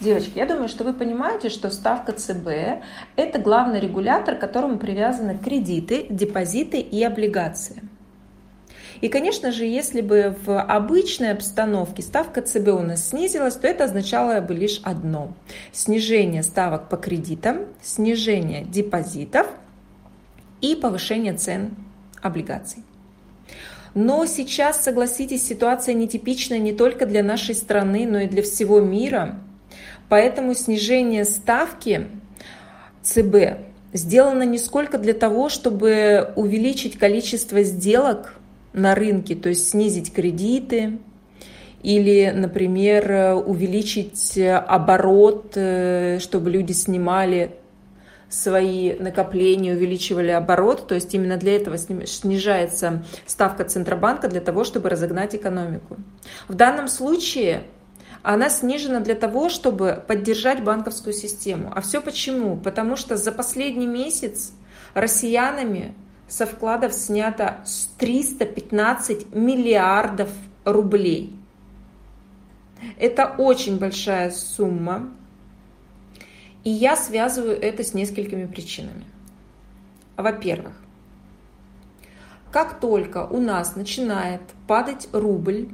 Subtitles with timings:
[0.00, 2.82] Девочки, я думаю, что вы понимаете, что ставка ЦБ–
[3.16, 7.82] это главный регулятор, к которому привязаны кредиты, депозиты и облигации.
[9.02, 13.84] И, конечно же, если бы в обычной обстановке ставка ЦБ у нас снизилась, то это
[13.84, 15.34] означало бы лишь одно–
[15.72, 19.48] снижение ставок по кредитам, снижение депозитов
[20.62, 21.76] и повышение цен
[22.22, 22.84] облигаций.
[23.94, 29.38] Но сейчас, согласитесь, ситуация нетипичная не только для нашей страны, но и для всего мира.
[30.10, 32.08] Поэтому снижение ставки
[33.02, 33.60] ЦБ
[33.92, 38.34] сделано не сколько для того, чтобы увеличить количество сделок
[38.72, 40.98] на рынке, то есть снизить кредиты,
[41.84, 47.52] или, например, увеличить оборот, э, чтобы люди снимали
[48.28, 50.88] свои накопления, увеличивали оборот.
[50.88, 55.96] То есть именно для этого снижается ставка Центробанка для того, чтобы разогнать экономику.
[56.48, 57.62] В данном случае
[58.22, 61.72] она снижена для того, чтобы поддержать банковскую систему.
[61.74, 62.56] А все почему?
[62.56, 64.52] Потому что за последний месяц
[64.94, 65.94] россиянами
[66.28, 67.64] со вкладов снято
[67.98, 70.30] 315 миллиардов
[70.64, 71.34] рублей.
[72.98, 75.10] Это очень большая сумма.
[76.62, 79.04] И я связываю это с несколькими причинами.
[80.16, 80.74] Во-первых,
[82.52, 85.68] как только у нас начинает падать рубль,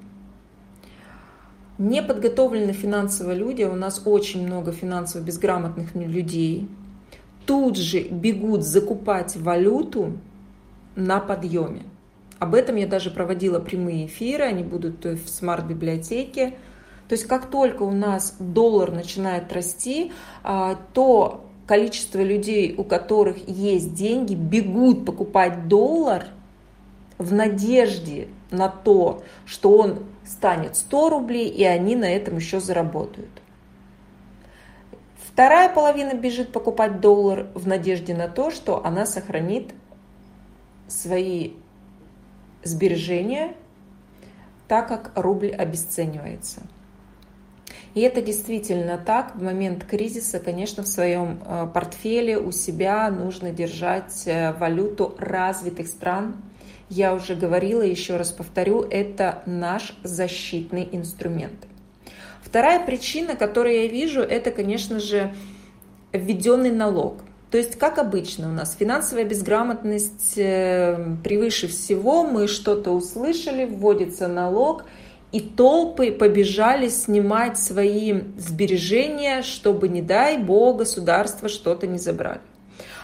[1.78, 6.68] неподготовленные финансово люди, у нас очень много финансово безграмотных людей,
[7.46, 10.18] тут же бегут закупать валюту
[10.96, 11.82] на подъеме.
[12.38, 16.54] Об этом я даже проводила прямые эфиры, они будут в смарт-библиотеке.
[17.08, 23.48] То есть как только у нас доллар начинает расти, а, то количество людей, у которых
[23.48, 26.26] есть деньги, бегут покупать доллар
[27.18, 33.30] в надежде на то, что он станет 100 рублей, и они на этом еще заработают.
[35.36, 39.74] Вторая половина бежит покупать доллар в надежде на то, что она сохранит
[40.88, 41.52] свои
[42.64, 43.54] сбережения,
[44.68, 46.62] так как рубль обесценивается.
[47.94, 49.36] И это действительно так.
[49.36, 55.88] В момент кризиса, конечно, в своем э, портфеле у себя нужно держать э, валюту развитых
[55.88, 56.36] стран.
[56.88, 61.66] Я уже говорила, еще раз повторю, это наш защитный инструмент.
[62.42, 65.34] Вторая причина, которую я вижу, это, конечно же,
[66.12, 67.18] введенный налог.
[67.50, 74.28] То есть, как обычно у нас, финансовая безграмотность э, превыше всего, мы что-то услышали, вводится
[74.28, 74.84] налог–
[75.32, 82.40] и толпы побежали снимать свои сбережения, чтобы, не дай бог, государство что-то не забрали.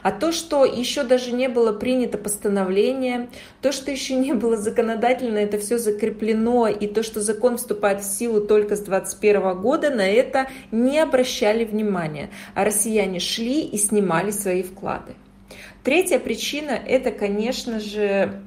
[0.02, 3.28] А то, что еще даже не было принято постановление,
[3.60, 8.04] то, что еще не было законодательно, это все закреплено, и то, что закон вступает в
[8.04, 12.30] силу только с 2021 года, на это не обращали внимания.
[12.54, 15.14] А россияне шли и снимали свои вклады.
[15.84, 18.40] Третья причина– это, конечно же,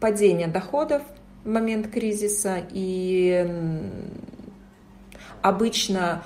[0.00, 1.02] падение доходов,
[1.44, 3.46] в момент кризиса, и
[5.42, 6.22] обычно,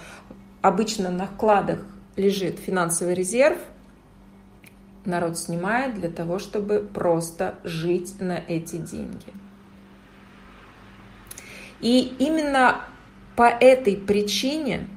[0.63, 1.81] обычно на вкладах
[2.17, 3.59] лежит финансовый резерв,
[5.05, 9.33] народ снимает для того, чтобы просто жить на эти деньги.
[11.81, 12.85] И именно
[13.35, 14.89] по этой причине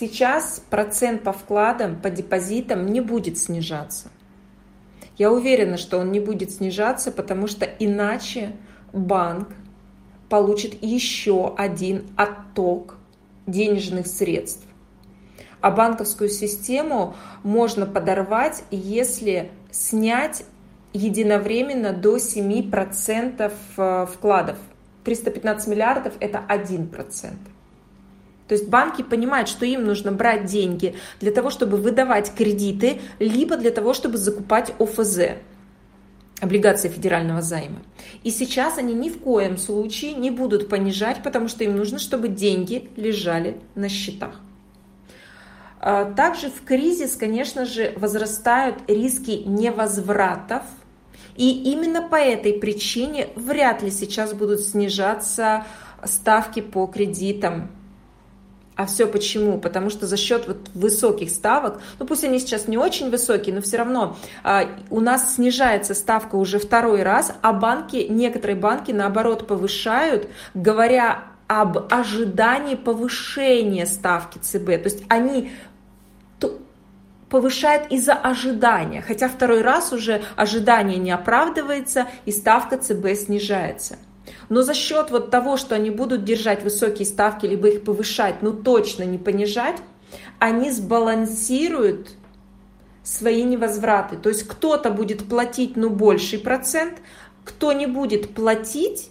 [0.00, 4.10] сейчас процент по вкладам, по депозитам не будет снижаться.
[5.16, 8.56] Я уверена, что он не будет снижаться, потому что иначе
[8.92, 9.48] банк
[10.28, 12.96] получит еще один отток
[13.46, 14.66] денежных средств.
[15.64, 20.44] А банковскую систему можно подорвать, если снять
[20.92, 24.58] единовременно до 7% э, вкладов.
[25.04, 26.90] 315 миллиардов– это 1%.
[28.46, 33.56] То есть банки понимают, что им нужно брать деньги для того, чтобы выдавать кредиты, либо
[33.56, 35.38] для того, чтобы закупать ОФЗ,
[36.42, 37.80] облигации федерального займа.
[38.22, 42.28] И сейчас они ни в коем случае не будут понижать, потому что им нужно, чтобы
[42.28, 44.43] деньги лежали на счетах.
[45.86, 50.62] А, также в кризис, конечно же, возрастают риски невозвратов,
[51.36, 55.66] и именно по этой причине вряд ли сейчас будут снижаться
[56.02, 57.70] ставки по кредитам
[58.76, 59.58] а все почему?
[59.58, 63.60] Потому что за счет вот высоких ставок, ну пусть они сейчас не очень высокие, но
[63.60, 69.46] все равно а, у нас снижается ставка уже второй раз, а банки, некоторые банки наоборот
[69.46, 74.66] повышают, говоря об ожидании повышения ставки ЦБ.
[74.66, 75.52] То есть они
[77.28, 83.96] повышают из-за ожидания, хотя второй раз уже ожидание не оправдывается и ставка ЦБ снижается.
[84.48, 88.52] Но за счет вот того, что они будут держать высокие ставки, либо их повышать, но
[88.52, 89.76] точно не понижать,
[90.38, 92.10] они сбалансируют
[93.02, 94.16] свои невозвраты.
[94.16, 97.00] То есть кто-то будет платить, ну, больший процент,
[97.44, 99.10] кто не будет платить,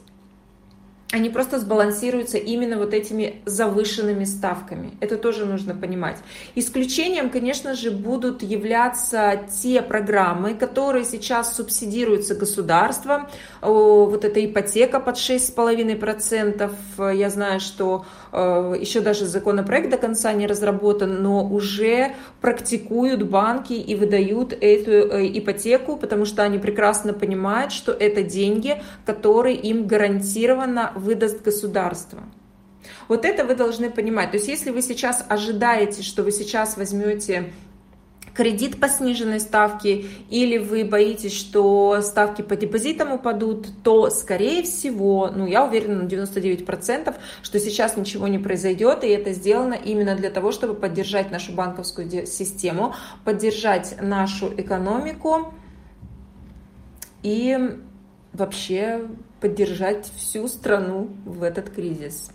[1.13, 4.97] они просто сбалансируются именно вот этими завышенными ставками.
[4.99, 6.17] Это тоже нужно понимать.
[6.55, 13.27] Исключением, конечно же, будут являться те программы, которые сейчас субсидируются государством.
[13.61, 17.13] Вот эта ипотека под 6,5%.
[17.13, 23.73] Я знаю, что э, еще даже законопроект до конца не разработан, но уже практикуют банки
[23.73, 29.85] и выдают эту э, ипотеку, потому что они прекрасно понимают, что это деньги, которые им
[29.85, 32.23] гарантированно выдаст государство.
[33.07, 34.31] Вот это вы должны понимать.
[34.31, 37.53] То есть если вы сейчас ожидаете, что вы сейчас возьмете
[38.33, 45.29] кредит по сниженной ставке, или вы боитесь, что ставки по депозитам упадут, то, скорее всего,
[45.33, 50.31] ну, я уверена на 99%, что сейчас ничего не произойдет, и это сделано именно для
[50.31, 55.53] того, чтобы поддержать нашу банковскую систему, поддержать нашу экономику
[57.21, 57.77] и
[58.33, 59.07] вообще
[59.43, 62.31] поддержать всю страну в этот кризис.